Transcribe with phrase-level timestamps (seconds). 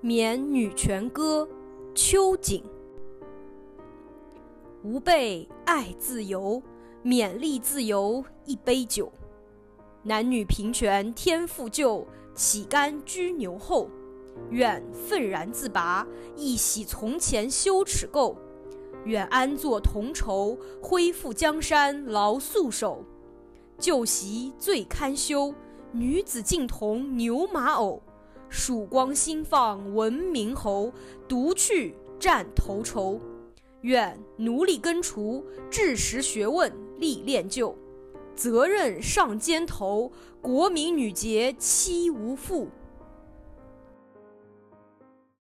[0.00, 1.48] 免女权歌，
[1.94, 2.62] 秋瑾。
[4.82, 6.62] 吾辈爱自由，
[7.02, 9.10] 勉励自由一杯酒。
[10.02, 13.88] 男女平权天赋就，岂甘居牛后？
[14.50, 16.06] 愿愤然自拔，
[16.36, 18.36] 一洗从前羞耻垢。
[19.04, 23.04] 愿安坐同仇，恢复江山劳素手。
[23.78, 25.54] 旧习最堪羞，
[25.94, 28.02] 女子竟同牛马偶。
[28.48, 30.92] 曙光新放闻鸣侯，
[31.28, 33.20] 独去战头筹。
[33.82, 37.76] 愿奴隶根除，治时学问历练就。
[38.34, 40.10] 责任上肩头，
[40.42, 42.68] 国民女杰妻无负。